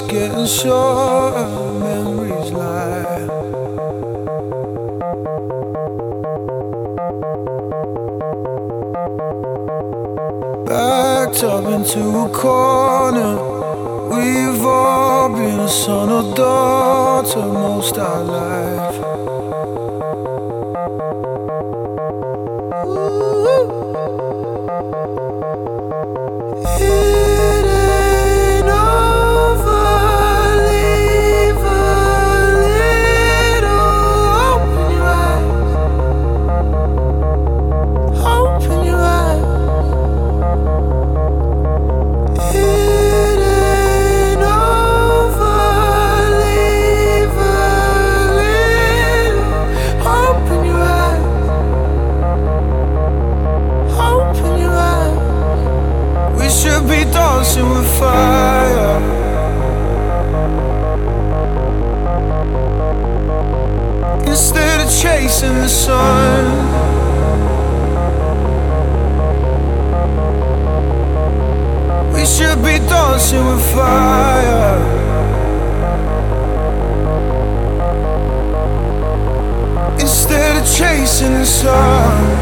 [0.00, 1.34] It's getting short,
[1.80, 3.26] memories lie.
[10.66, 13.34] Backed up into a corner,
[14.14, 18.57] we've all been a son or daughter most our lives.
[81.48, 82.37] sun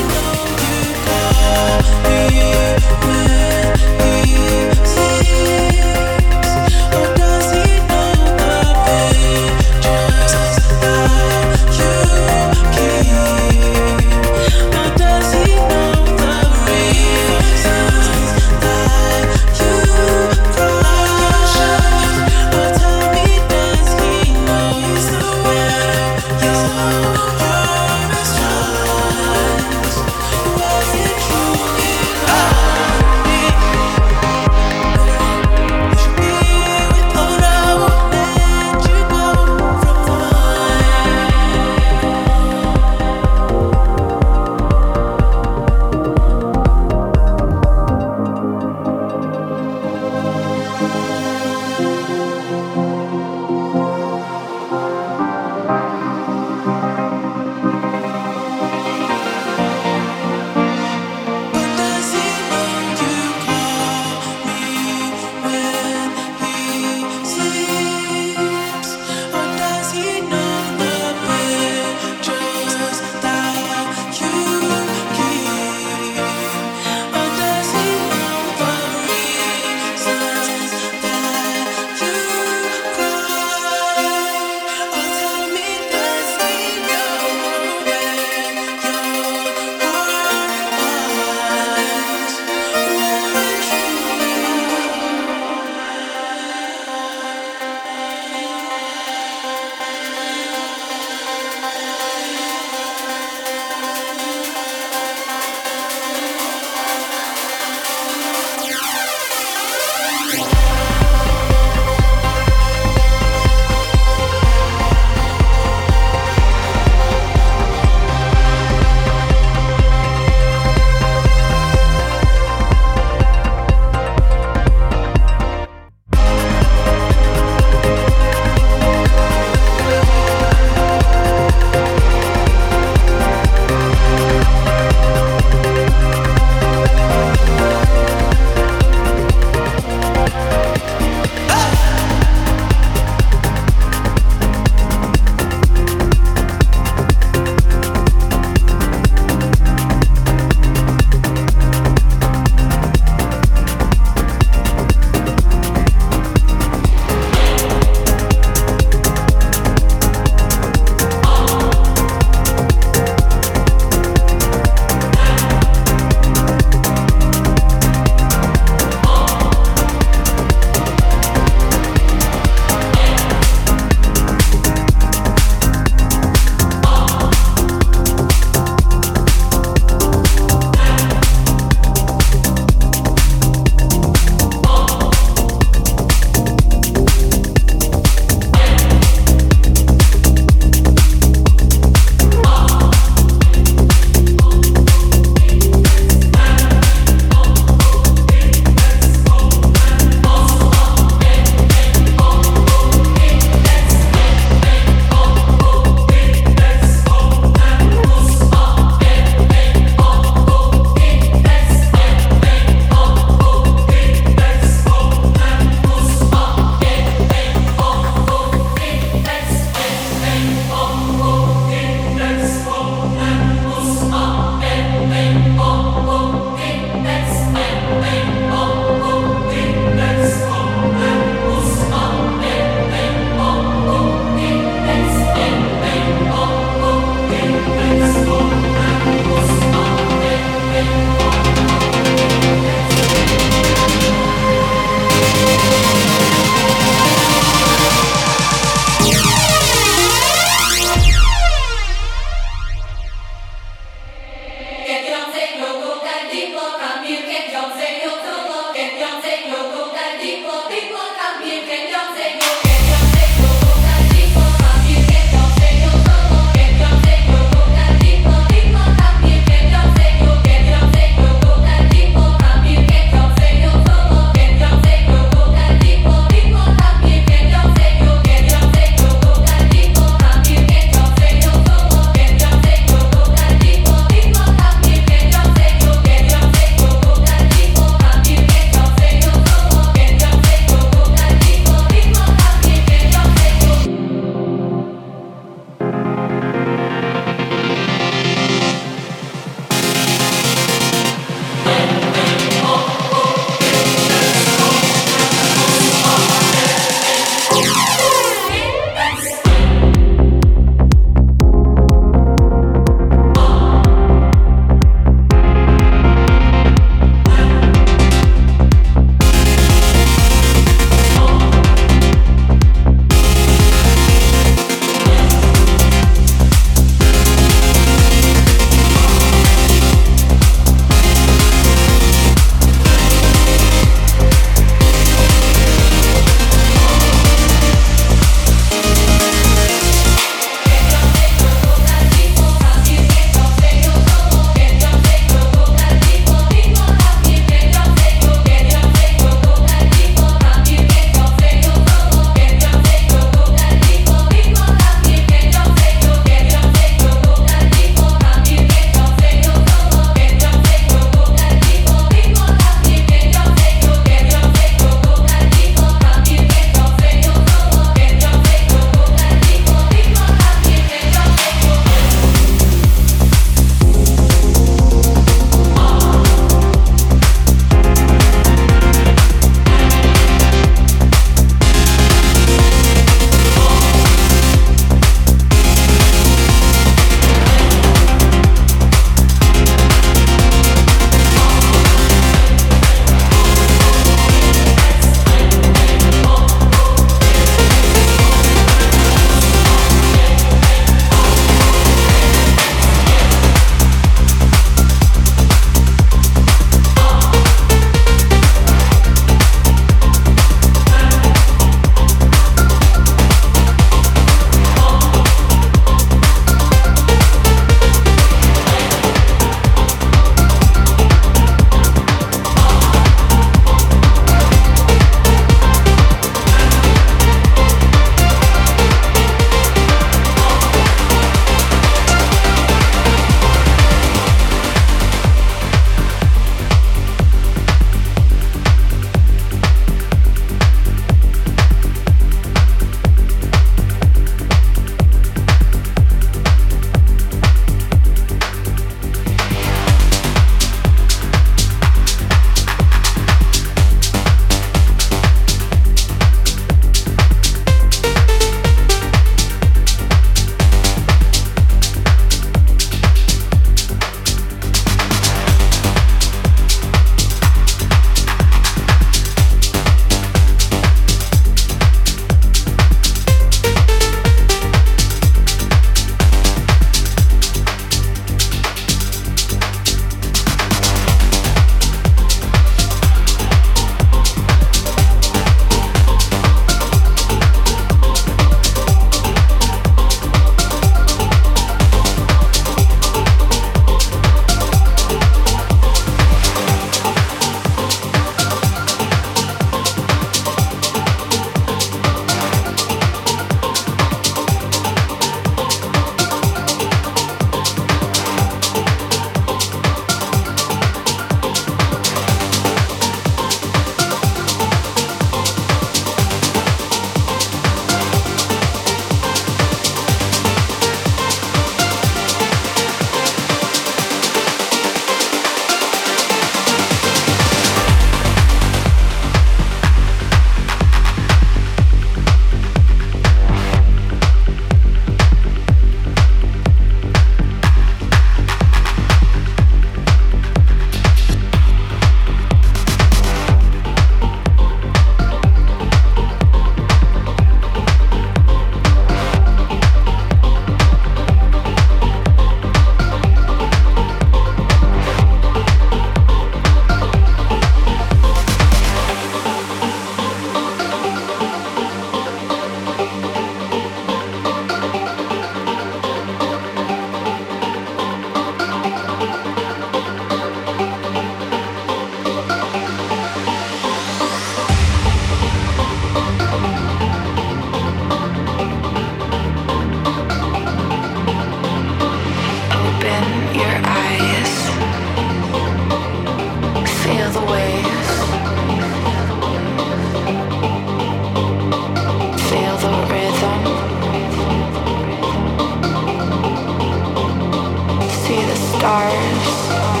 [598.81, 600.00] stars.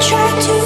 [0.00, 0.63] try to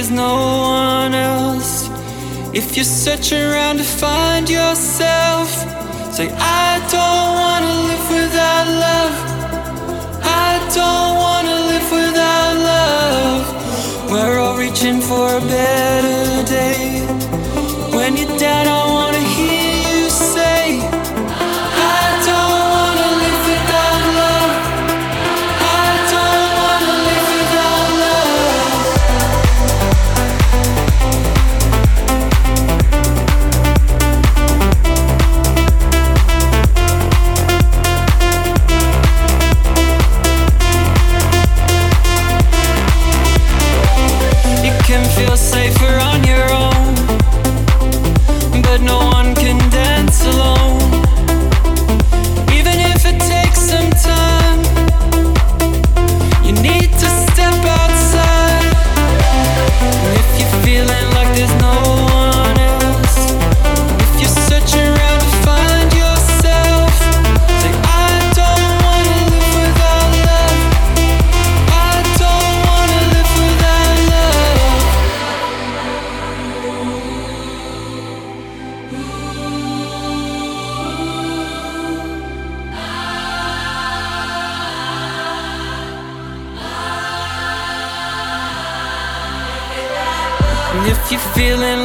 [0.00, 1.90] there's no one else,
[2.54, 5.48] if you're searching around to find yourself,
[6.16, 9.16] say, I don't wanna live without love.
[10.24, 14.10] I don't wanna live without love.
[14.10, 16.89] We're all reaching for a better day.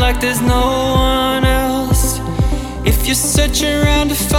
[0.05, 2.19] like there's no one else.
[2.85, 4.34] If you're searching around to find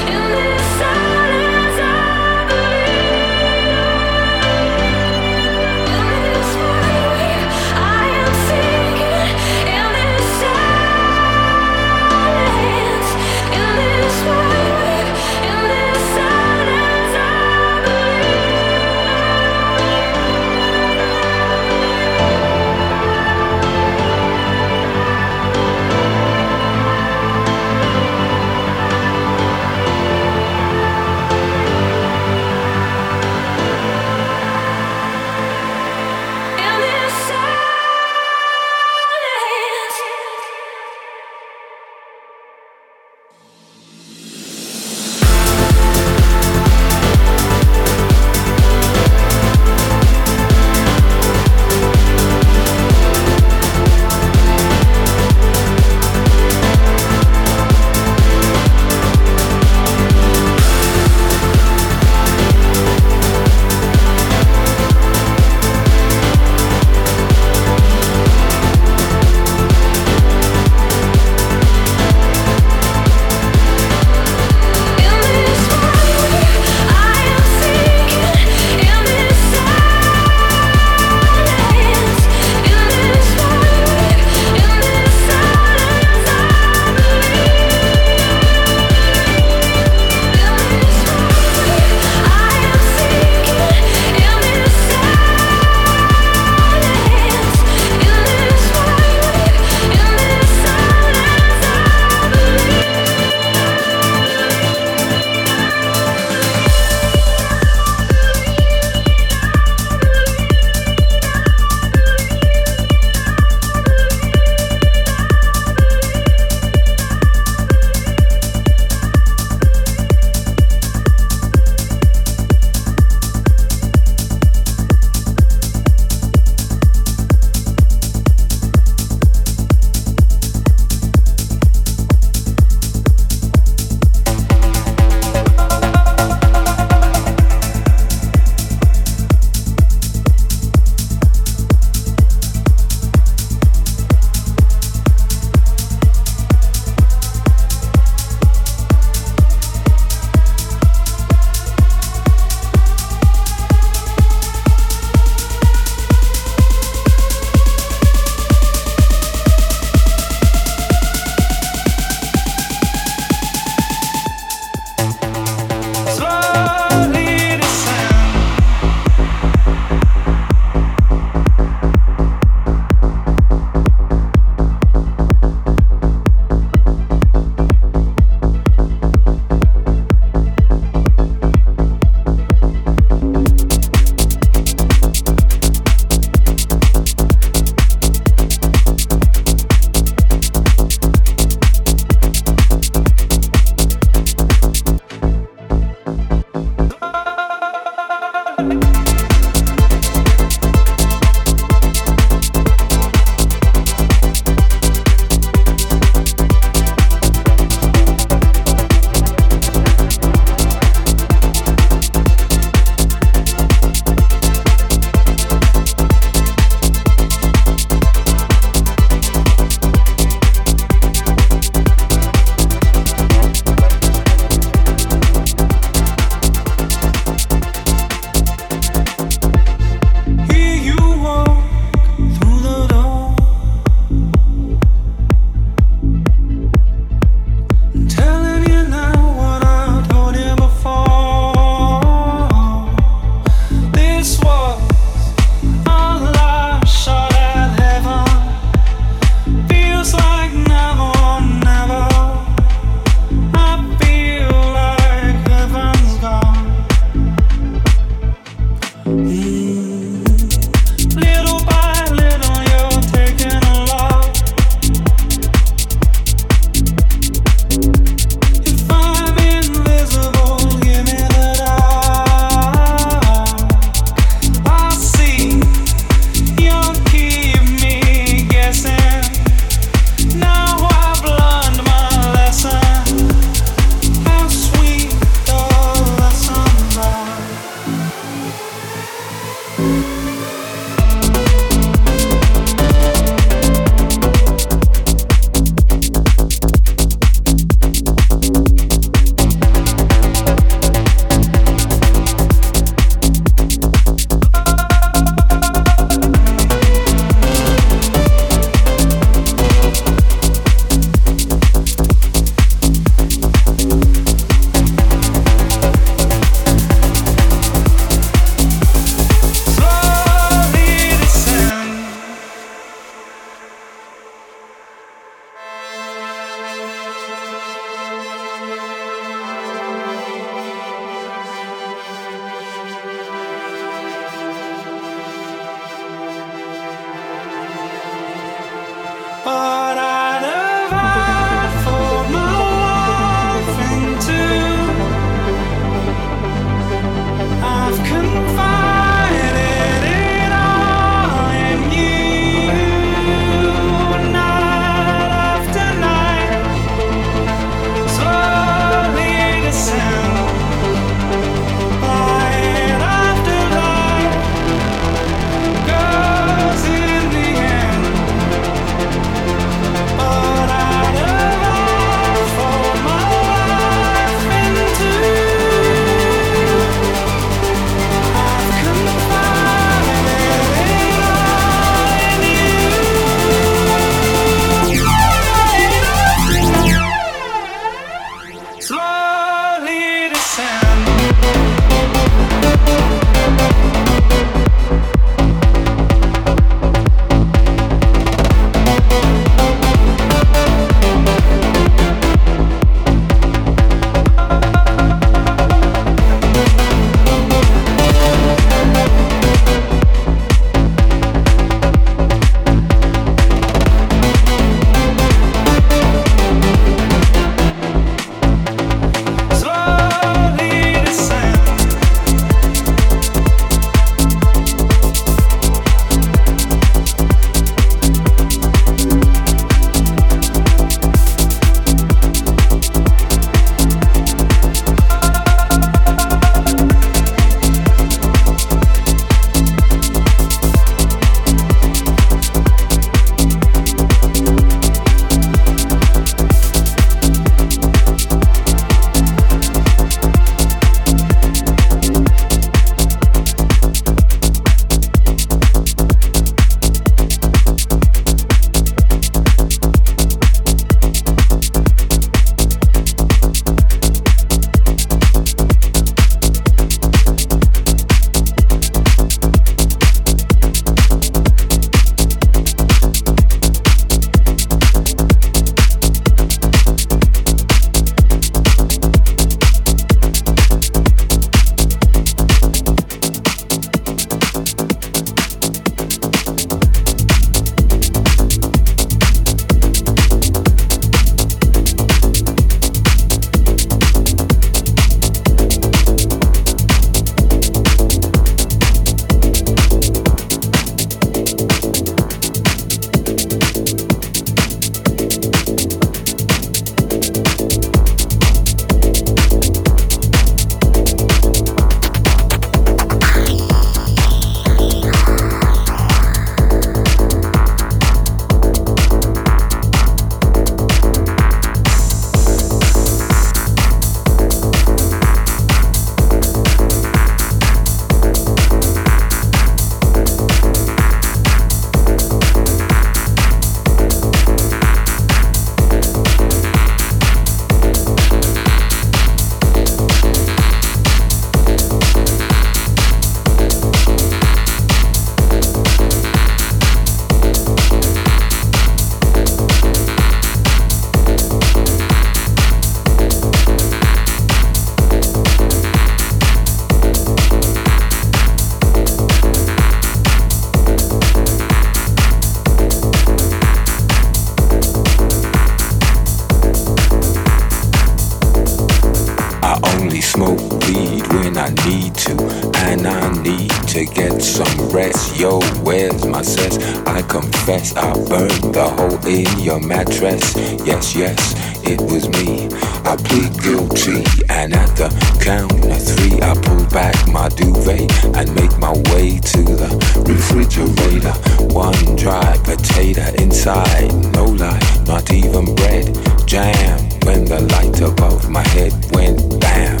[591.72, 596.06] one dry potato inside, no life, not even bread.
[596.46, 600.00] Jam when the light above my head went bam.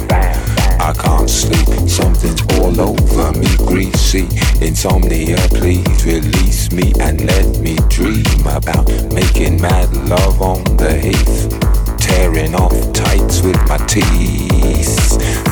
[0.80, 4.28] I can't sleep, something's all over me, greasy.
[4.64, 11.48] Insomnia, please release me and let me dream about making mad love on the heath.
[11.98, 15.51] Tearing off tights with my teeth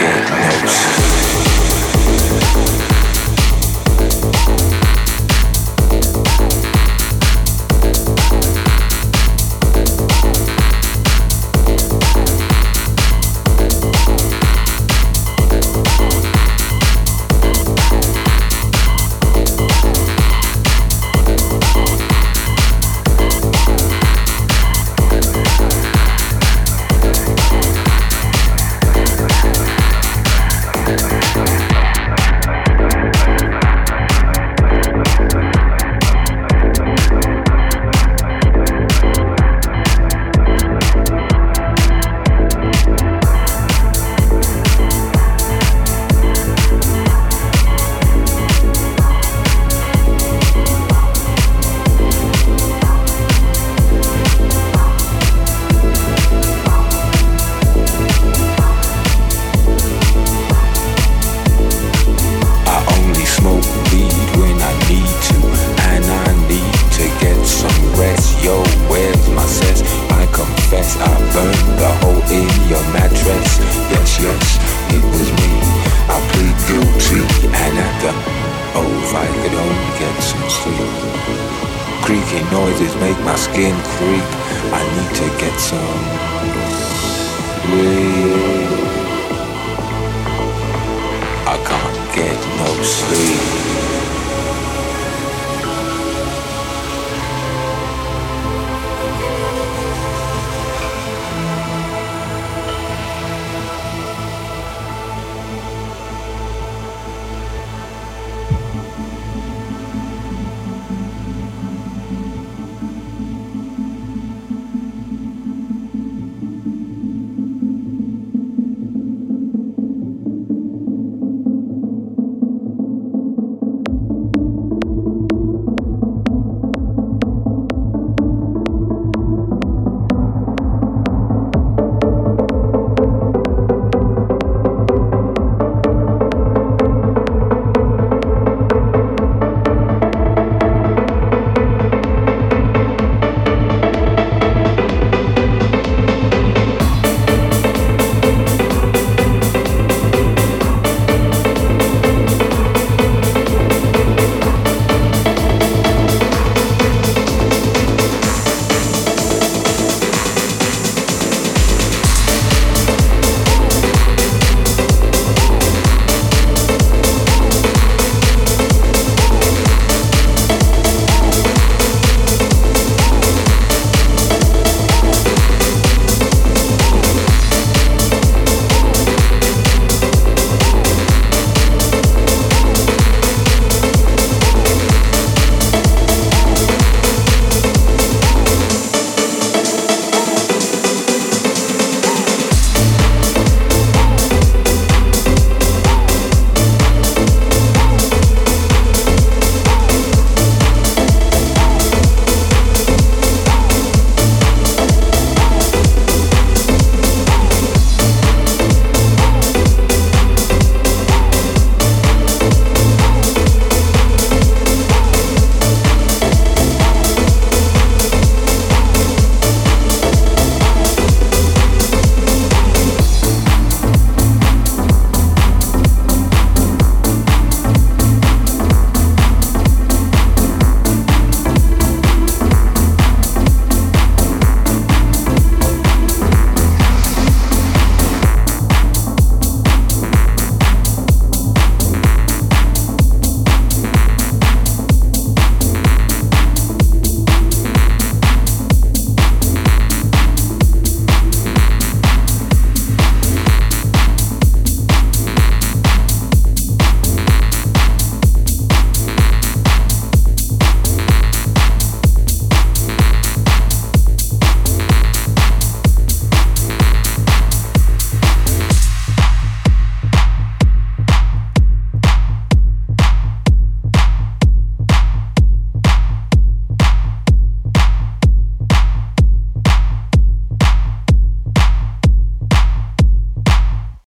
[0.00, 0.30] get
[0.62, 0.89] loose.